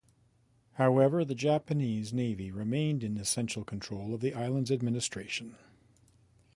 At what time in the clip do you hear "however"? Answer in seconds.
0.77-1.23